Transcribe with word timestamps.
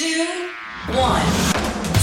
two, 0.00 0.48
one. 0.96 1.26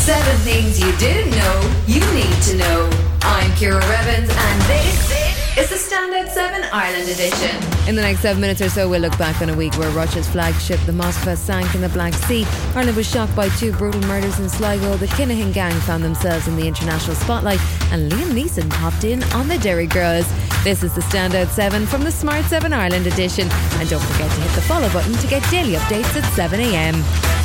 Seven 0.05 0.37
things 0.45 0.79
you 0.79 0.95
didn't 0.97 1.31
know 1.31 1.75
you 1.87 1.99
need 2.13 2.41
to 2.43 2.55
know. 2.55 2.89
I'm 3.23 3.51
Ciara 3.55 3.81
Revins, 3.89 4.29
and 4.29 4.61
this 4.69 5.57
is 5.57 5.69
the 5.71 5.95
Standout 5.95 6.29
7 6.29 6.63
Ireland 6.71 7.09
edition. 7.09 7.55
In 7.89 7.95
the 7.95 8.03
next 8.03 8.19
seven 8.19 8.39
minutes 8.39 8.61
or 8.61 8.69
so, 8.69 8.87
we'll 8.87 9.01
look 9.01 9.17
back 9.17 9.41
on 9.41 9.49
a 9.49 9.55
week 9.55 9.75
where 9.79 9.89
Russia's 9.89 10.29
flagship, 10.29 10.79
the 10.81 10.91
Moskva, 10.91 11.35
sank 11.35 11.73
in 11.73 11.81
the 11.81 11.89
Black 11.89 12.13
Sea. 12.13 12.45
Ireland 12.75 12.97
was 12.97 13.09
shocked 13.09 13.35
by 13.35 13.49
two 13.49 13.71
brutal 13.71 14.01
murders 14.01 14.39
in 14.39 14.47
Sligo. 14.47 14.95
The 14.97 15.07
Kinahan 15.07 15.51
gang 15.51 15.73
found 15.79 16.03
themselves 16.03 16.47
in 16.47 16.55
the 16.55 16.67
international 16.67 17.15
spotlight, 17.15 17.59
and 17.91 18.11
Liam 18.11 18.31
Neeson 18.31 18.69
popped 18.69 19.05
in 19.05 19.23
on 19.33 19.47
the 19.47 19.57
Derry 19.57 19.87
Girls. 19.87 20.27
This 20.63 20.83
is 20.83 20.93
the 20.93 21.01
Standout 21.01 21.47
7 21.47 21.87
from 21.87 22.03
the 22.03 22.11
Smart 22.11 22.45
7 22.45 22.71
Ireland 22.73 23.07
edition. 23.07 23.49
And 23.51 23.89
don't 23.89 24.03
forget 24.03 24.29
to 24.29 24.41
hit 24.41 24.51
the 24.51 24.61
follow 24.61 24.87
button 24.93 25.13
to 25.13 25.25
get 25.25 25.41
daily 25.49 25.73
updates 25.73 26.15
at 26.15 26.23
7am. 26.35 27.36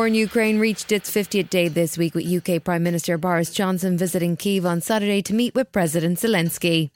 War 0.00 0.06
in 0.06 0.14
Ukraine 0.14 0.58
reached 0.58 0.92
its 0.92 1.10
50th 1.10 1.50
day 1.50 1.68
this 1.68 1.98
week 1.98 2.14
with 2.14 2.24
UK 2.24 2.64
Prime 2.64 2.82
Minister 2.82 3.18
Boris 3.18 3.50
Johnson 3.50 3.98
visiting 3.98 4.34
Kiev 4.34 4.64
on 4.64 4.80
Saturday 4.80 5.20
to 5.20 5.34
meet 5.34 5.54
with 5.54 5.70
President 5.72 6.18
Zelensky. 6.18 6.88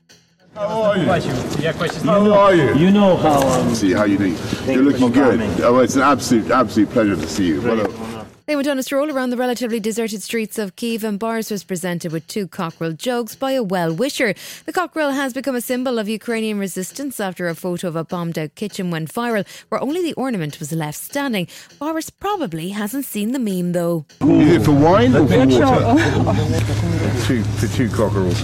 How 0.54 0.82
are 0.84 0.96
you? 0.96 1.04
Yeah, 1.04 1.74
questions. 1.74 2.02
How 2.02 2.32
are 2.32 2.54
you? 2.54 2.74
You 2.76 2.90
know 2.90 3.18
how. 3.18 3.46
Um, 3.46 3.74
See 3.74 3.92
how 3.92 4.04
you 4.04 4.16
doing? 4.16 4.38
You're 4.64 4.84
looking 4.84 5.12
good. 5.12 5.38
Oh, 5.60 5.80
it's 5.80 5.96
an 5.96 6.02
absolute, 6.02 6.50
absolute 6.50 6.88
pleasure 6.88 7.16
to 7.16 7.28
see 7.28 7.48
you. 7.48 7.60
What 7.60 7.80
a- 7.80 8.03
They 8.46 8.56
went 8.56 8.68
on 8.68 8.78
a 8.78 8.82
stroll 8.82 9.10
around 9.10 9.30
the 9.30 9.38
relatively 9.38 9.80
deserted 9.80 10.22
streets 10.22 10.58
of 10.58 10.76
Kiev, 10.76 11.02
and 11.02 11.18
Boris 11.18 11.50
was 11.50 11.64
presented 11.64 12.12
with 12.12 12.26
two 12.26 12.46
cockerel 12.46 12.92
jokes 12.92 13.34
by 13.34 13.52
a 13.52 13.62
well 13.62 13.90
wisher. 13.94 14.34
The 14.66 14.72
cockerel 14.72 15.12
has 15.12 15.32
become 15.32 15.56
a 15.56 15.62
symbol 15.62 15.98
of 15.98 16.10
Ukrainian 16.10 16.58
resistance 16.58 17.20
after 17.20 17.48
a 17.48 17.54
photo 17.54 17.88
of 17.88 17.96
a 17.96 18.04
bombed 18.04 18.38
out 18.38 18.54
kitchen 18.54 18.90
went 18.90 19.10
viral, 19.10 19.46
where 19.70 19.80
only 19.80 20.02
the 20.02 20.12
ornament 20.14 20.60
was 20.60 20.72
left 20.72 20.98
standing. 20.98 21.48
Boris 21.78 22.10
probably 22.10 22.68
hasn't 22.68 23.06
seen 23.06 23.32
the 23.32 23.38
meme 23.38 23.72
though. 23.72 24.04
Is 24.20 24.56
it 24.56 24.62
for 24.62 24.72
wine 24.72 25.16
or 25.16 25.26
for 25.26 25.38
water? 25.38 27.24
two, 27.26 27.42
for 27.44 27.66
two 27.74 27.88
cockerels. 27.88 28.42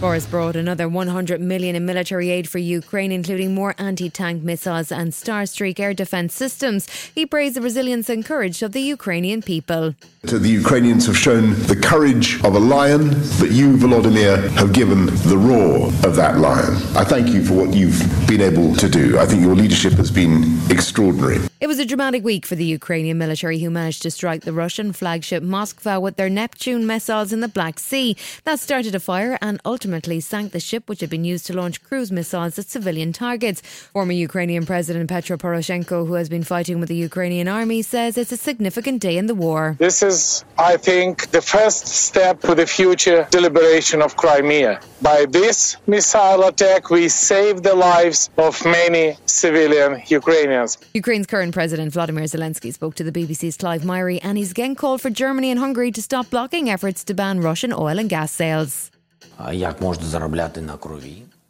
Boris 0.00 0.26
brought 0.26 0.56
another 0.56 0.88
100 0.88 1.40
million 1.40 1.74
in 1.74 1.86
military 1.86 2.30
aid 2.30 2.48
for 2.48 2.58
Ukraine, 2.58 3.10
including 3.10 3.54
more 3.54 3.74
anti-tank 3.78 4.42
missiles 4.42 4.92
and 4.92 5.12
Starstreak 5.12 5.80
air 5.80 5.94
defense 5.94 6.34
systems. 6.34 6.86
He 7.14 7.24
praised 7.24 7.56
the 7.56 7.62
resilience 7.62 8.10
and 8.10 8.24
courage 8.24 8.62
of 8.62 8.72
the 8.72 8.82
Ukrainian 8.82 9.40
people. 9.40 9.94
The 10.22 10.48
Ukrainians 10.48 11.06
have 11.06 11.16
shown 11.16 11.54
the 11.64 11.76
courage 11.76 12.42
of 12.44 12.54
a 12.54 12.58
lion, 12.58 13.08
but 13.40 13.52
you, 13.52 13.76
Volodymyr, 13.76 14.50
have 14.52 14.72
given 14.72 15.06
the 15.06 15.38
roar 15.38 15.86
of 16.04 16.14
that 16.16 16.38
lion. 16.38 16.74
I 16.94 17.04
thank 17.04 17.28
you 17.28 17.42
for 17.42 17.54
what 17.54 17.74
you've 17.74 18.00
been 18.26 18.42
able 18.42 18.74
to 18.76 18.88
do. 18.88 19.18
I 19.18 19.24
think 19.24 19.40
your 19.42 19.54
leadership 19.54 19.94
has 19.94 20.10
been 20.10 20.58
extraordinary. 20.70 21.38
It 21.58 21.68
was 21.68 21.78
a 21.78 21.86
dramatic 21.86 22.22
week 22.22 22.44
for 22.44 22.54
the 22.54 22.66
Ukrainian 22.66 23.16
military 23.16 23.60
who 23.60 23.70
managed 23.70 24.02
to 24.02 24.10
strike 24.10 24.42
the 24.42 24.52
Russian 24.52 24.92
flagship 24.92 25.42
Moskva 25.42 26.02
with 26.02 26.16
their 26.16 26.28
Neptune 26.28 26.86
missiles 26.86 27.32
in 27.32 27.40
the 27.40 27.48
Black 27.48 27.78
Sea. 27.78 28.14
That 28.44 28.60
started 28.60 28.94
a 28.94 29.00
fire 29.00 29.38
and 29.40 29.58
ultimately 29.64 30.20
sank 30.20 30.52
the 30.52 30.60
ship 30.60 30.86
which 30.86 31.00
had 31.00 31.08
been 31.08 31.24
used 31.24 31.46
to 31.46 31.54
launch 31.54 31.82
cruise 31.82 32.12
missiles 32.12 32.58
at 32.58 32.68
civilian 32.68 33.14
targets. 33.14 33.62
Former 33.94 34.12
Ukrainian 34.12 34.66
President 34.66 35.08
Petro 35.08 35.38
Poroshenko, 35.38 36.06
who 36.06 36.12
has 36.12 36.28
been 36.28 36.44
fighting 36.44 36.78
with 36.78 36.90
the 36.90 36.94
Ukrainian 36.94 37.48
army, 37.48 37.80
says 37.80 38.18
it's 38.18 38.32
a 38.32 38.36
significant 38.36 39.00
day 39.00 39.16
in 39.16 39.24
the 39.24 39.34
war. 39.34 39.76
This 39.78 40.02
is, 40.02 40.44
I 40.58 40.76
think, 40.76 41.30
the 41.30 41.40
first 41.40 41.86
step 41.86 42.42
to 42.42 42.54
the 42.54 42.66
future 42.66 43.26
deliberation 43.30 44.02
of 44.02 44.14
Crimea. 44.18 44.78
By 45.00 45.24
this 45.24 45.78
missile 45.86 46.44
attack, 46.44 46.90
we 46.90 47.08
saved 47.08 47.62
the 47.64 47.74
lives 47.74 48.28
of 48.36 48.62
many 48.66 49.16
civilian 49.24 50.02
Ukrainians. 50.08 50.76
Ukraine's 50.92 51.26
current 51.26 51.45
Ukraine 51.46 51.52
President 51.52 51.92
Vladimir 51.92 52.24
Zelensky 52.24 52.74
spoke 52.74 52.96
to 52.96 53.04
the 53.04 53.12
BBC's 53.12 53.56
Clive 53.56 53.82
Myrie 53.82 54.18
and 54.24 54.36
he's 54.36 54.50
again 54.50 54.74
called 54.74 55.00
for 55.00 55.10
Germany 55.10 55.52
and 55.52 55.60
Hungary 55.60 55.92
to 55.92 56.02
stop 56.02 56.28
blocking 56.28 56.68
efforts 56.68 57.04
to 57.04 57.14
ban 57.14 57.40
Russian 57.40 57.72
oil 57.72 58.00
and 58.00 58.08
gas 58.08 58.32
sales. 58.32 58.90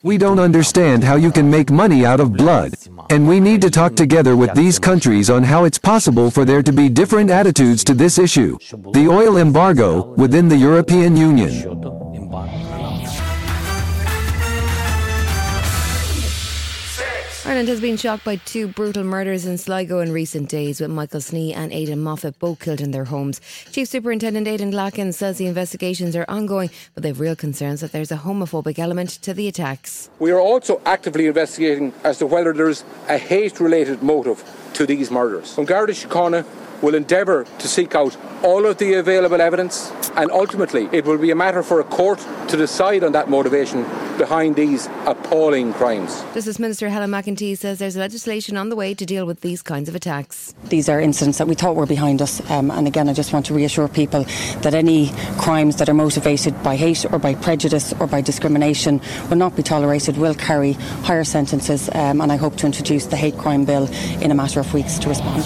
We 0.03 0.19
don't 0.19 0.39
understand 0.39 1.03
how 1.03 1.17
you 1.17 1.33
can 1.33 1.51
make 1.51 1.71
money 1.71 2.05
out 2.05 2.21
of 2.21 2.35
blood, 2.35 2.75
and 3.09 3.27
we 3.27 3.41
need 3.41 3.63
to 3.63 3.71
talk 3.71 3.97
together 3.97 4.37
with 4.37 4.53
these 4.55 4.79
countries 4.79 5.31
on 5.31 5.43
how 5.43 5.65
it's 5.65 5.79
possible 5.79 6.31
for 6.31 6.45
there 6.45 6.63
to 6.63 6.73
be 6.73 6.91
different 6.91 7.31
attitudes 7.31 7.83
to 7.85 7.95
this 7.95 8.19
issue 8.19 8.59
the 8.93 9.09
oil 9.09 9.39
embargo 9.39 10.13
within 10.17 10.47
the 10.49 10.57
European 10.59 11.17
Union. 11.17 11.55
Ireland 17.47 17.69
has 17.69 17.81
been 17.81 17.97
shocked 17.97 18.25
by 18.25 18.37
two 18.37 18.67
brutal 18.67 19.05
murders 19.05 19.47
in 19.47 19.57
Sligo 19.57 20.01
in 20.01 20.11
recent 20.11 20.49
days, 20.49 20.81
with 20.81 20.91
Michael 20.91 21.21
Snee 21.21 21.55
and 21.55 21.73
Aidan 21.73 22.01
Moffat 22.01 22.41
both 22.41 22.59
killed 22.59 22.81
in 22.81 22.91
their 22.91 23.05
homes. 23.05 23.41
Chief 23.71 23.87
Superintendent 23.87 24.49
Aidan 24.49 24.73
Glacken 24.73 25.15
says 25.15 25.39
the 25.39 25.47
investigations 25.47 26.17
are 26.17 26.25
ongoing, 26.29 26.71
but 26.95 27.05
they've 27.05 27.21
real 27.21 27.37
concerns 27.37 27.83
that 27.83 27.93
there's 27.93 28.11
a 28.11 28.17
homophobic 28.17 28.81
element 28.81 29.11
to 29.23 29.33
the 29.33 29.47
attacks. 29.47 30.11
We 30.19 30.33
are 30.33 30.41
also 30.41 30.81
actively 30.85 31.29
investigating 31.29 31.93
as 32.03 32.19
to 32.19 32.27
whether 32.27 32.53
there's 32.53 32.83
a 33.09 33.17
hate 33.17 33.61
related 33.61 34.03
motive 34.03 34.43
to 34.75 34.85
these 34.85 35.13
murders. 35.13 35.55
From 35.55 35.67
Garda 35.67 35.93
Síochána 35.93 36.45
will 36.83 36.97
endeavour 36.97 37.47
to 37.61 37.69
seek 37.69 37.95
out 37.95 38.17
all 38.43 38.67
of 38.67 38.79
the 38.79 38.95
available 38.95 39.41
evidence 39.41 39.93
and 40.17 40.31
ultimately 40.33 40.89
it 40.93 41.05
will 41.05 41.17
be 41.17 41.31
a 41.31 41.35
matter 41.35 41.63
for 41.63 41.81
a 41.81 41.85
court 41.85 42.19
to 42.49 42.57
decide 42.57 43.05
on 43.05 43.13
that 43.13 43.31
motivation 43.31 43.85
behind 44.19 44.57
these 44.57 44.87
appalling 45.07 45.73
crimes. 45.73 46.23
Justice 46.35 46.59
Minister 46.59 46.89
Helen 46.89 47.11
McEntee 47.11 47.57
says 47.57 47.79
there's 47.79 47.97
legislation 47.97 48.57
on 48.57 48.69
the 48.69 48.77
way 48.77 48.95
to 48.95 49.07
deal 49.07 49.27
with 49.27 49.41
these 49.41 49.63
kinds 49.63 49.89
of 49.89 49.95
attacks. 49.95 50.55
These 50.65 50.89
are 50.89 51.01
incidents 51.01 51.39
that 51.39 51.47
we 51.47 51.55
thought 51.55 51.77
were 51.77 51.87
behind 51.87 52.23
us. 52.23 52.41
Um, 52.51 52.71
and 52.71 52.87
again, 52.87 53.09
I 53.09 53.13
just 53.13 53.33
want 53.33 53.47
to 53.47 53.55
reassure 53.55 53.89
people 53.89 54.25
that 54.63 54.75
any 54.75 55.11
crimes 55.39 55.77
that 55.77 55.89
are 55.89 55.95
motivated 55.95 56.61
by 56.63 56.77
hate 56.77 57.05
or 57.13 57.19
by 57.19 57.35
prejudice 57.35 57.93
or 58.01 58.07
by 58.07 58.21
discrimination 58.21 59.01
will 59.29 59.37
not 59.37 59.57
be 59.57 59.63
tolerated, 59.63 60.17
will 60.17 60.35
carry 60.35 60.73
higher 61.03 61.25
sentences. 61.25 61.89
Um, 61.93 62.21
and 62.21 62.33
I 62.33 62.37
hope 62.37 62.57
to 62.57 62.67
introduce 62.67 63.07
the 63.07 63.17
hate 63.17 63.39
crime 63.39 63.65
bill 63.65 63.89
in 64.21 64.31
a 64.31 64.35
matter 64.35 64.61
of 64.61 64.73
weeks 64.75 64.99
to 64.99 65.09
respond. 65.09 65.45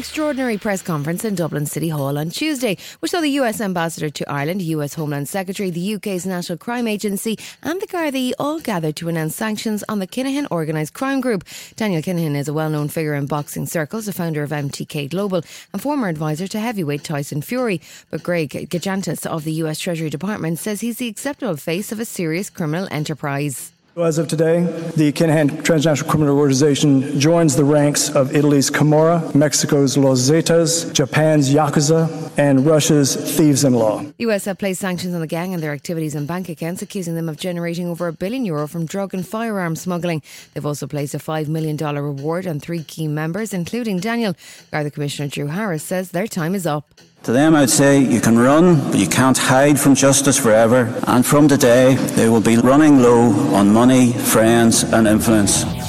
Extraordinary 0.00 0.56
press 0.56 0.80
conference 0.80 1.26
in 1.26 1.34
Dublin 1.34 1.66
City 1.66 1.90
Hall 1.90 2.16
on 2.16 2.30
Tuesday, 2.30 2.78
which 3.00 3.10
saw 3.10 3.20
the 3.20 3.36
US 3.40 3.60
Ambassador 3.60 4.08
to 4.08 4.30
Ireland, 4.32 4.62
US 4.62 4.94
Homeland 4.94 5.28
Secretary, 5.28 5.68
the 5.68 5.94
UK's 5.96 6.24
National 6.24 6.56
Crime 6.56 6.88
Agency, 6.88 7.38
and 7.62 7.78
the 7.82 7.86
Gardaí 7.86 8.32
all 8.38 8.60
gathered 8.60 8.96
to 8.96 9.10
announce 9.10 9.36
sanctions 9.36 9.84
on 9.90 9.98
the 9.98 10.06
Kinahan 10.06 10.50
organised 10.50 10.94
crime 10.94 11.20
group. 11.20 11.44
Daniel 11.76 12.00
Kinahan 12.00 12.34
is 12.34 12.48
a 12.48 12.54
well 12.54 12.70
known 12.70 12.88
figure 12.88 13.14
in 13.14 13.26
boxing 13.26 13.66
circles, 13.66 14.08
a 14.08 14.14
founder 14.14 14.42
of 14.42 14.52
MTK 14.52 15.10
Global, 15.10 15.42
and 15.74 15.82
former 15.82 16.08
advisor 16.08 16.48
to 16.48 16.58
heavyweight 16.58 17.04
Tyson 17.04 17.42
Fury. 17.42 17.82
But 18.08 18.22
Greg 18.22 18.48
Gajantis 18.70 19.26
of 19.26 19.44
the 19.44 19.52
US 19.64 19.78
Treasury 19.78 20.08
Department 20.08 20.58
says 20.58 20.80
he's 20.80 20.96
the 20.96 21.08
acceptable 21.08 21.56
face 21.56 21.92
of 21.92 22.00
a 22.00 22.06
serious 22.06 22.48
criminal 22.48 22.88
enterprise. 22.90 23.72
As 24.02 24.16
of 24.16 24.28
today, 24.28 24.62
the 24.96 25.12
Kinahan 25.12 25.62
Transnational 25.62 26.10
Criminal 26.10 26.38
Organization 26.38 27.20
joins 27.20 27.54
the 27.54 27.64
ranks 27.64 28.08
of 28.08 28.34
Italy's 28.34 28.70
Camorra, 28.70 29.34
Mexico's 29.34 29.96
Los 29.96 30.18
Zetas, 30.18 30.92
Japan's 30.92 31.52
Yakuza, 31.52 32.08
and 32.38 32.64
Russia's 32.64 33.14
Thieves 33.36 33.62
in 33.62 33.74
Law. 33.74 34.02
The 34.02 34.30
US 34.30 34.46
have 34.46 34.58
placed 34.58 34.80
sanctions 34.80 35.14
on 35.14 35.20
the 35.20 35.26
gang 35.26 35.52
and 35.52 35.62
their 35.62 35.72
activities 35.72 36.14
and 36.14 36.26
bank 36.26 36.48
accounts, 36.48 36.80
accusing 36.80 37.14
them 37.14 37.28
of 37.28 37.36
generating 37.36 37.88
over 37.88 38.08
a 38.08 38.12
billion 38.12 38.44
euro 38.46 38.66
from 38.66 38.86
drug 38.86 39.12
and 39.12 39.26
firearm 39.26 39.76
smuggling. 39.76 40.22
They've 40.54 40.66
also 40.66 40.86
placed 40.86 41.14
a 41.14 41.18
$5 41.18 41.48
million 41.48 41.76
reward 41.76 42.46
on 42.46 42.58
three 42.58 42.82
key 42.82 43.06
members, 43.06 43.52
including 43.52 43.98
Daniel. 43.98 44.34
Garda 44.70 44.90
Commissioner 44.90 45.28
Drew 45.28 45.48
Harris 45.48 45.82
says 45.82 46.10
their 46.12 46.26
time 46.26 46.54
is 46.54 46.66
up. 46.66 46.88
To 47.24 47.32
them, 47.32 47.54
I'd 47.54 47.68
say 47.68 48.00
you 48.00 48.18
can 48.18 48.38
run, 48.38 48.90
but 48.90 48.98
you 48.98 49.06
can't 49.06 49.36
hide 49.36 49.78
from 49.78 49.94
justice 49.94 50.38
forever. 50.38 50.98
And 51.06 51.24
from 51.24 51.48
today, 51.48 51.94
they 51.94 52.30
will 52.30 52.40
be 52.40 52.56
running 52.56 53.02
low 53.02 53.30
on 53.54 53.74
money, 53.74 54.14
friends, 54.14 54.84
and 54.84 55.06
influence. 55.06 55.79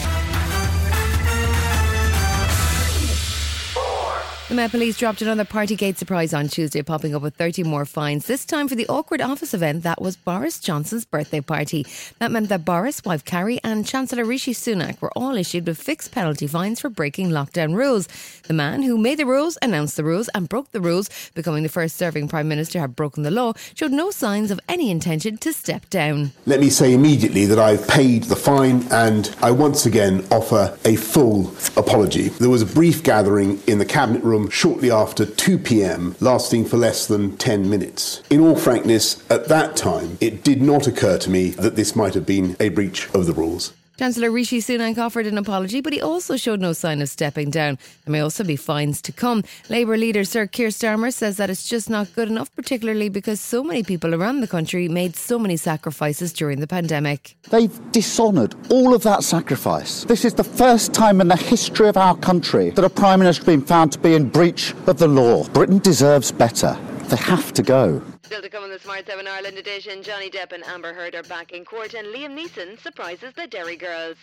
The 4.52 4.56
Met 4.56 4.72
Police 4.72 4.98
dropped 4.98 5.22
another 5.22 5.46
Partygate 5.46 5.96
surprise 5.96 6.34
on 6.34 6.50
Tuesday, 6.50 6.82
popping 6.82 7.16
up 7.16 7.22
with 7.22 7.36
30 7.36 7.64
more 7.64 7.86
fines, 7.86 8.26
this 8.26 8.44
time 8.44 8.68
for 8.68 8.76
the 8.76 8.86
awkward 8.90 9.22
office 9.22 9.54
event 9.54 9.84
that 9.84 10.02
was 10.02 10.18
Boris 10.18 10.60
Johnson's 10.60 11.06
birthday 11.06 11.40
party. 11.40 11.88
That 12.20 12.32
meant 12.32 12.50
that 12.50 12.66
Boris, 12.66 13.02
wife 13.06 13.24
Carrie, 13.24 13.62
and 13.64 13.88
Chancellor 13.88 14.26
Rishi 14.26 14.54
Sunak 14.54 15.00
were 15.00 15.14
all 15.16 15.38
issued 15.38 15.66
with 15.66 15.82
fixed 15.82 16.12
penalty 16.12 16.48
fines 16.48 16.82
for 16.82 16.90
breaking 16.90 17.30
lockdown 17.30 17.76
rules. 17.76 18.10
The 18.44 18.54
man 18.54 18.84
who 18.84 18.98
made 18.98 19.20
the 19.20 19.26
rules, 19.26 19.58
announced 19.62 19.96
the 19.96 20.04
rules, 20.04 20.28
and 20.36 20.50
broke 20.50 20.70
the 20.74 20.82
rules, 20.82 21.10
becoming 21.34 21.64
the 21.64 21.70
first 21.70 21.96
serving 21.96 22.28
Prime 22.28 22.50
Minister 22.50 22.74
to 22.74 22.80
have 22.82 22.94
broken 22.94 23.24
the 23.24 23.32
law, 23.32 23.54
showed 23.74 23.94
no 23.94 24.12
signs 24.12 24.52
of 24.52 24.60
any 24.68 24.92
intention 24.92 25.38
to 25.38 25.54
step 25.54 25.90
down. 25.90 26.34
Let 26.46 26.60
me 26.60 26.70
say 26.70 26.94
immediately 26.94 27.46
that 27.46 27.58
I've 27.58 27.88
paid 27.88 28.24
the 28.24 28.36
fine 28.36 28.86
and 28.92 29.34
I 29.42 29.52
once 29.52 29.86
again 29.86 30.28
offer 30.30 30.78
a 30.84 30.98
full 30.98 31.56
apology. 31.78 32.28
There 32.28 32.50
was 32.50 32.64
a 32.64 32.66
brief 32.66 33.02
gathering 33.02 33.58
in 33.66 33.78
the 33.78 33.86
Cabinet 33.86 34.22
room 34.26 34.41
film 34.42 34.50
shortly 34.50 34.90
after 34.90 35.26
2 35.26 35.60
pm, 35.60 36.16
lasting 36.20 36.66
for 36.66 36.78
less 36.78 37.06
than 37.06 37.38
10 37.38 37.70
minutes. 37.70 38.24
In 38.30 38.40
all 38.40 38.56
frankness, 38.56 39.24
at 39.30 39.48
that 39.48 39.76
time, 39.76 40.18
it 40.20 40.44
did 40.44 40.62
not 40.62 40.88
occur 40.88 41.18
to 41.20 41.30
me 41.30 41.52
that 41.52 41.76
this 41.76 41.96
might 41.96 42.14
have 42.14 42.26
been 42.26 42.56
a 42.60 42.70
breach 42.70 43.08
of 43.14 43.26
the 43.26 43.34
rules. 43.34 43.74
Chancellor 44.02 44.32
Rishi 44.32 44.62
Sunak 44.62 44.98
offered 44.98 45.28
an 45.28 45.38
apology, 45.38 45.80
but 45.80 45.94
he 45.94 46.02
also 46.02 46.36
showed 46.36 46.60
no 46.60 46.74
sign 46.74 47.04
of 47.04 47.10
stepping 47.10 47.52
down. 47.52 47.78
There 48.04 48.12
may 48.12 48.20
also 48.20 48.44
be 48.44 48.56
fines 48.56 49.00
to 49.04 49.12
come. 49.12 49.44
Labour 49.70 49.96
leader 49.96 50.24
Sir 50.24 50.48
Keir 50.48 50.70
Starmer 50.70 51.14
says 51.14 51.38
that 51.38 51.52
it's 51.52 51.70
just 51.70 51.88
not 51.88 52.12
good 52.16 52.28
enough, 52.28 52.52
particularly 52.56 53.10
because 53.10 53.40
so 53.40 53.64
many 53.64 53.84
people 53.84 54.16
around 54.16 54.42
the 54.42 54.48
country 54.48 54.88
made 54.88 55.16
so 55.16 55.38
many 55.38 55.56
sacrifices 55.56 56.34
during 56.34 56.62
the 56.62 56.66
pandemic. 56.66 57.36
They've 57.52 57.92
dishonoured 57.92 58.56
all 58.72 58.96
of 58.96 59.04
that 59.04 59.24
sacrifice. 59.24 60.04
This 60.06 60.26
is 60.26 60.34
the 60.34 60.44
first 60.44 60.96
time 60.96 61.22
in 61.22 61.28
the 61.28 61.38
history 61.38 61.88
of 61.88 61.96
our 61.96 62.18
country 62.18 62.72
that 62.72 62.84
a 62.84 62.90
Prime 62.90 63.20
Minister 63.20 63.42
has 63.42 63.46
been 63.46 63.62
found 63.62 63.92
to 63.92 64.00
be 64.00 64.16
in 64.16 64.30
breach 64.30 64.74
of 64.88 64.98
the 64.98 65.08
law. 65.08 65.48
Britain 65.50 65.78
deserves 65.78 66.32
better. 66.32 66.76
They 67.10 67.18
have 67.18 67.54
to 67.54 67.62
go. 67.62 68.02
Still 68.32 68.42
to 68.42 68.50
come 68.50 68.64
on 68.64 68.70
the 68.70 68.80
Smart 68.80 69.06
7 69.06 69.28
Ireland 69.28 69.58
edition, 69.58 70.02
Johnny 70.02 70.30
Depp 70.30 70.54
and 70.54 70.64
Amber 70.66 70.94
Heard 70.94 71.16
are 71.16 71.24
back 71.24 71.52
in 71.52 71.66
court 71.66 71.94
and 71.94 72.08
Liam 72.08 72.34
Neeson 72.34 72.80
surprises 72.80 73.34
the 73.34 73.46
Derry 73.46 73.76
girls. 73.76 74.16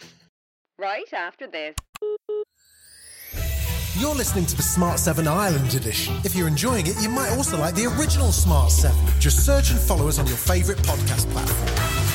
Right 0.78 1.12
after 1.12 1.46
this. 1.46 1.74
You're 3.98 4.14
listening 4.14 4.46
to 4.46 4.56
the 4.56 4.62
Smart 4.62 4.98
7 4.98 5.28
Ireland 5.28 5.74
edition. 5.74 6.16
If 6.24 6.34
you're 6.34 6.48
enjoying 6.48 6.86
it, 6.86 6.94
you 7.02 7.10
might 7.10 7.32
also 7.32 7.58
like 7.58 7.74
the 7.74 7.84
original 7.98 8.32
Smart 8.32 8.70
7. 8.70 8.98
Just 9.20 9.44
search 9.44 9.72
and 9.72 9.78
follow 9.78 10.08
us 10.08 10.18
on 10.18 10.26
your 10.26 10.38
favourite 10.38 10.80
podcast 10.84 11.30
platform. 11.32 12.07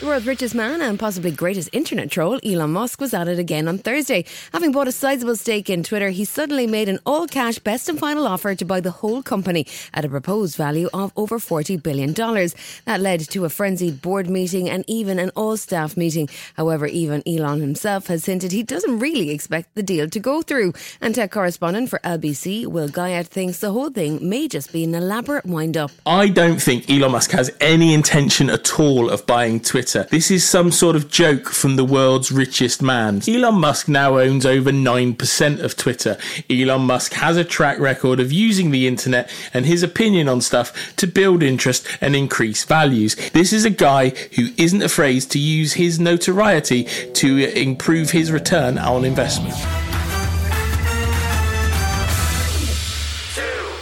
The 0.00 0.06
world's 0.06 0.26
richest 0.26 0.54
man 0.54 0.80
and 0.80 0.98
possibly 0.98 1.30
greatest 1.30 1.68
internet 1.74 2.10
troll, 2.10 2.40
Elon 2.42 2.70
Musk, 2.70 3.02
was 3.02 3.12
at 3.12 3.28
it 3.28 3.38
again 3.38 3.68
on 3.68 3.76
Thursday. 3.76 4.24
Having 4.50 4.72
bought 4.72 4.88
a 4.88 4.92
sizable 4.92 5.36
stake 5.36 5.68
in 5.68 5.82
Twitter, 5.82 6.08
he 6.08 6.24
suddenly 6.24 6.66
made 6.66 6.88
an 6.88 7.00
all 7.04 7.26
cash 7.26 7.58
best 7.58 7.86
and 7.86 7.98
final 7.98 8.26
offer 8.26 8.54
to 8.54 8.64
buy 8.64 8.80
the 8.80 8.92
whole 8.92 9.22
company 9.22 9.66
at 9.92 10.06
a 10.06 10.08
proposed 10.08 10.56
value 10.56 10.88
of 10.94 11.12
over 11.16 11.38
$40 11.38 11.82
billion. 11.82 12.14
That 12.14 13.02
led 13.02 13.20
to 13.28 13.44
a 13.44 13.50
frenzied 13.50 14.00
board 14.00 14.30
meeting 14.30 14.70
and 14.70 14.86
even 14.88 15.18
an 15.18 15.32
all 15.36 15.58
staff 15.58 15.98
meeting. 15.98 16.30
However, 16.54 16.86
even 16.86 17.22
Elon 17.26 17.60
himself 17.60 18.06
has 18.06 18.24
hinted 18.24 18.52
he 18.52 18.62
doesn't 18.62 19.00
really 19.00 19.28
expect 19.28 19.74
the 19.74 19.82
deal 19.82 20.08
to 20.08 20.18
go 20.18 20.40
through. 20.40 20.72
And 21.02 21.14
tech 21.14 21.30
correspondent 21.30 21.90
for 21.90 21.98
LBC, 21.98 22.66
Will 22.66 22.88
Guyatt, 22.88 23.26
thinks 23.26 23.58
the 23.58 23.72
whole 23.72 23.90
thing 23.90 24.26
may 24.26 24.48
just 24.48 24.72
be 24.72 24.82
an 24.84 24.94
elaborate 24.94 25.44
wind 25.44 25.76
up. 25.76 25.90
I 26.06 26.30
don't 26.30 26.62
think 26.62 26.88
Elon 26.88 27.12
Musk 27.12 27.32
has 27.32 27.50
any 27.60 27.92
intention 27.92 28.48
at 28.48 28.80
all 28.80 29.10
of 29.10 29.26
buying 29.26 29.60
Twitter. 29.60 29.89
This 29.90 30.30
is 30.30 30.48
some 30.48 30.70
sort 30.70 30.96
of 30.96 31.10
joke 31.10 31.48
from 31.48 31.76
the 31.76 31.84
world's 31.84 32.30
richest 32.30 32.80
man. 32.80 33.22
Elon 33.26 33.56
Musk 33.56 33.88
now 33.88 34.18
owns 34.18 34.46
over 34.46 34.70
9% 34.70 35.62
of 35.62 35.76
Twitter. 35.76 36.16
Elon 36.48 36.82
Musk 36.82 37.12
has 37.14 37.36
a 37.36 37.44
track 37.44 37.78
record 37.78 38.20
of 38.20 38.32
using 38.32 38.70
the 38.70 38.86
internet 38.86 39.30
and 39.52 39.66
his 39.66 39.82
opinion 39.82 40.28
on 40.28 40.40
stuff 40.40 40.94
to 40.96 41.06
build 41.06 41.42
interest 41.42 41.86
and 42.00 42.14
increase 42.14 42.64
values. 42.64 43.16
This 43.30 43.52
is 43.52 43.64
a 43.64 43.70
guy 43.70 44.10
who 44.36 44.48
isn't 44.56 44.82
afraid 44.82 45.22
to 45.22 45.38
use 45.38 45.72
his 45.72 45.98
notoriety 45.98 46.84
to 47.14 47.38
improve 47.58 48.10
his 48.10 48.30
return 48.30 48.78
on 48.78 49.04
investment. 49.04 49.89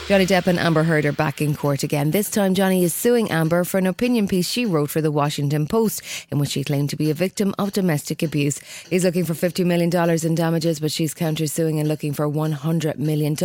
Johnny 0.08 0.24
Depp 0.24 0.46
and 0.46 0.58
Amber 0.58 0.84
Heard 0.84 1.04
are 1.04 1.12
back 1.12 1.42
in 1.42 1.54
court 1.54 1.82
again. 1.82 2.12
This 2.12 2.30
time, 2.30 2.54
Johnny 2.54 2.82
is 2.82 2.94
suing 2.94 3.30
Amber 3.30 3.62
for 3.62 3.76
an 3.76 3.86
opinion 3.86 4.26
piece 4.26 4.48
she 4.48 4.64
wrote 4.64 4.88
for 4.88 5.02
the 5.02 5.10
Washington 5.10 5.66
Post, 5.66 6.02
in 6.30 6.38
which 6.38 6.48
she 6.48 6.64
claimed 6.64 6.88
to 6.88 6.96
be 6.96 7.10
a 7.10 7.14
victim 7.14 7.54
of 7.58 7.74
domestic 7.74 8.22
abuse. 8.22 8.58
He's 8.88 9.04
looking 9.04 9.26
for 9.26 9.34
$50 9.34 9.66
million 9.66 9.94
in 10.24 10.34
damages, 10.34 10.80
but 10.80 10.90
she's 10.90 11.12
countersuing 11.12 11.78
and 11.78 11.86
looking 11.86 12.14
for 12.14 12.26
$100 12.26 12.96
million. 12.96 13.36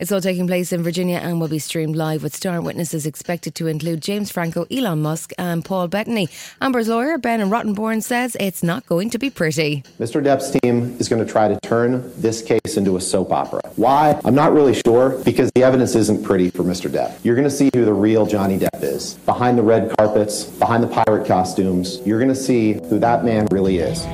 It's 0.00 0.10
all 0.10 0.22
taking 0.22 0.46
place 0.46 0.72
in 0.72 0.82
Virginia 0.82 1.18
and 1.18 1.42
will 1.42 1.48
be 1.48 1.58
streamed 1.58 1.94
live 1.94 2.22
with 2.22 2.34
star 2.34 2.62
witnesses 2.62 3.04
expected 3.04 3.54
to 3.56 3.66
include 3.66 4.00
James 4.00 4.30
Franco, 4.30 4.64
Elon 4.70 5.02
Musk, 5.02 5.34
and 5.36 5.62
Paul 5.62 5.88
Bettany. 5.88 6.30
Amber's 6.62 6.88
lawyer, 6.88 7.18
Ben 7.18 7.40
Rottenborn, 7.50 8.02
says 8.02 8.34
it's 8.40 8.62
not 8.62 8.86
going 8.86 9.10
to 9.10 9.18
be 9.18 9.28
pretty. 9.28 9.84
Mr. 10.00 10.24
Depp's 10.24 10.58
team 10.58 10.96
is 10.98 11.06
going 11.06 11.22
to 11.22 11.30
try 11.30 11.48
to 11.48 11.60
turn 11.60 12.10
this 12.18 12.40
case 12.40 12.78
into 12.78 12.96
a 12.96 13.00
soap 13.02 13.30
opera. 13.30 13.60
Why? 13.76 14.18
I'm 14.24 14.34
not 14.34 14.54
really 14.54 14.72
sure 14.72 15.22
because 15.22 15.50
the 15.54 15.62
evidence 15.62 15.97
isn't 15.98 16.22
pretty 16.22 16.48
for 16.50 16.62
Mr. 16.62 16.88
Depp. 16.88 17.18
You're 17.22 17.34
going 17.34 17.48
to 17.48 17.54
see 17.54 17.68
who 17.74 17.84
the 17.84 17.92
real 17.92 18.24
Johnny 18.24 18.58
Depp 18.58 18.82
is. 18.82 19.14
Behind 19.26 19.58
the 19.58 19.62
red 19.62 19.94
carpets, 19.98 20.44
behind 20.44 20.82
the 20.82 20.88
pirate 20.88 21.26
costumes, 21.26 22.00
you're 22.06 22.18
going 22.18 22.30
to 22.30 22.34
see 22.34 22.74
who 22.88 22.98
that 23.00 23.24
man 23.24 23.46
really 23.50 23.78
is. 23.78 24.06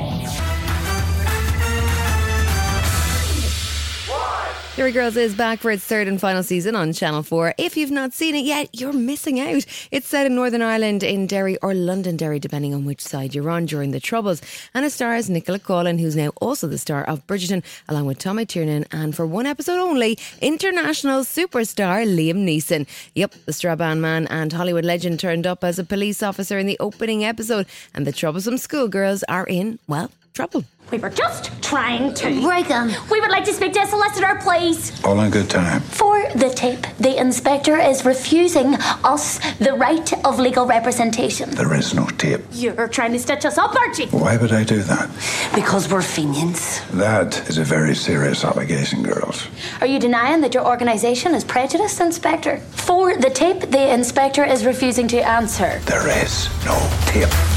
Derry 4.76 4.90
Girls 4.90 5.16
is 5.16 5.36
back 5.36 5.60
for 5.60 5.70
its 5.70 5.84
third 5.84 6.08
and 6.08 6.20
final 6.20 6.42
season 6.42 6.74
on 6.74 6.92
Channel 6.92 7.22
4. 7.22 7.54
If 7.58 7.76
you've 7.76 7.92
not 7.92 8.12
seen 8.12 8.34
it 8.34 8.44
yet, 8.44 8.70
you're 8.72 8.92
missing 8.92 9.38
out. 9.38 9.64
It's 9.92 10.08
set 10.08 10.26
in 10.26 10.34
Northern 10.34 10.62
Ireland, 10.62 11.04
in 11.04 11.28
Derry 11.28 11.56
or 11.58 11.74
Londonderry, 11.74 12.40
depending 12.40 12.74
on 12.74 12.84
which 12.84 13.00
side 13.00 13.36
you're 13.36 13.50
on 13.50 13.66
during 13.66 13.92
the 13.92 14.00
Troubles. 14.00 14.42
And 14.74 14.84
it 14.84 14.90
stars 14.90 15.30
Nicola 15.30 15.60
Coughlan, 15.60 16.00
who's 16.00 16.16
now 16.16 16.30
also 16.40 16.66
the 16.66 16.76
star 16.76 17.04
of 17.04 17.24
Bridgerton, 17.28 17.62
along 17.88 18.06
with 18.06 18.18
Tommy 18.18 18.46
Tiernan, 18.46 18.84
and 18.90 19.14
for 19.14 19.24
one 19.24 19.46
episode 19.46 19.78
only, 19.78 20.18
international 20.40 21.20
superstar 21.20 22.04
Liam 22.04 22.44
Neeson. 22.44 22.88
Yep, 23.14 23.32
the 23.46 23.52
Strabane 23.52 24.00
man 24.00 24.26
and 24.26 24.52
Hollywood 24.52 24.84
legend 24.84 25.20
turned 25.20 25.46
up 25.46 25.62
as 25.62 25.78
a 25.78 25.84
police 25.84 26.20
officer 26.20 26.58
in 26.58 26.66
the 26.66 26.78
opening 26.80 27.24
episode, 27.24 27.66
and 27.94 28.08
the 28.08 28.12
troublesome 28.12 28.58
schoolgirls 28.58 29.22
are 29.28 29.46
in, 29.46 29.78
well, 29.86 30.10
trouble. 30.34 30.64
We 30.90 30.98
were 30.98 31.10
just 31.10 31.62
trying 31.62 32.12
to 32.14 32.42
break 32.42 32.66
them. 32.66 32.90
We 33.08 33.20
would 33.20 33.30
like 33.30 33.44
to 33.44 33.52
speak 33.52 33.72
to 33.74 33.82
a 33.82 33.86
solicitor, 33.86 34.36
please. 34.42 34.92
All 35.04 35.20
in 35.20 35.30
good 35.30 35.48
time. 35.48 35.80
For 35.80 36.28
the 36.34 36.50
tape, 36.50 36.84
the 36.98 37.16
inspector 37.20 37.78
is 37.78 38.04
refusing 38.04 38.74
us 39.04 39.38
the 39.58 39.74
right 39.74 40.12
of 40.26 40.40
legal 40.40 40.66
representation. 40.66 41.50
There 41.50 41.72
is 41.74 41.94
no 41.94 42.06
tape. 42.18 42.40
You're 42.50 42.88
trying 42.88 43.12
to 43.12 43.18
stitch 43.20 43.44
us 43.44 43.58
up, 43.58 43.76
aren't 43.76 43.98
you? 44.00 44.06
Why 44.06 44.36
would 44.36 44.52
I 44.52 44.64
do 44.64 44.82
that? 44.82 45.08
Because 45.54 45.88
we're 45.88 46.02
Fenians. 46.02 46.80
That 46.90 47.48
is 47.48 47.58
a 47.58 47.64
very 47.64 47.94
serious 47.94 48.44
allegation, 48.44 49.04
girls. 49.04 49.46
Are 49.80 49.86
you 49.86 50.00
denying 50.00 50.40
that 50.40 50.52
your 50.52 50.66
organisation 50.66 51.32
is 51.34 51.44
prejudiced, 51.44 52.00
Inspector? 52.00 52.58
For 52.72 53.16
the 53.16 53.30
tape, 53.30 53.70
the 53.70 53.94
inspector 53.94 54.44
is 54.44 54.66
refusing 54.66 55.06
to 55.08 55.18
answer. 55.18 55.78
There 55.86 56.08
is 56.24 56.48
no 56.64 56.76
tape. 57.06 57.53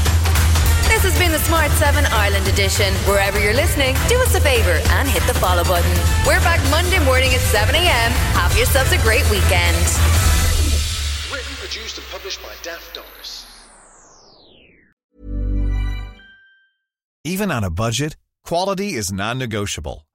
This 0.98 1.12
has 1.12 1.22
been 1.22 1.30
the 1.30 1.38
Smart 1.38 1.70
7 1.70 2.06
Ireland 2.06 2.48
edition. 2.48 2.92
Wherever 3.06 3.38
you're 3.38 3.54
listening, 3.54 3.94
do 4.08 4.16
us 4.18 4.34
a 4.34 4.40
favour 4.40 4.80
and 4.98 5.08
hit 5.08 5.22
the 5.28 5.34
follow 5.34 5.62
button. 5.62 5.92
We're 6.26 6.40
back 6.40 6.58
Monday 6.72 6.98
morning 7.04 7.32
at 7.34 7.38
7 7.38 7.72
a.m. 7.72 8.10
Have 8.34 8.56
yourselves 8.56 8.90
a 8.90 8.98
great 8.98 9.22
weekend. 9.30 9.76
Written, 11.32 11.54
produced, 11.54 11.98
and 11.98 12.06
published 12.08 12.42
by 12.42 12.52
Daft 12.64 12.96
Doris. 12.96 13.46
Even 17.22 17.52
on 17.52 17.62
a 17.62 17.70
budget, 17.70 18.16
quality 18.44 18.94
is 18.94 19.12
non-negotiable. 19.12 20.07